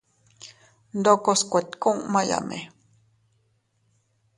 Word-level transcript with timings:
Ndokos 0.97 1.41
kuetkumayame. 1.51 2.59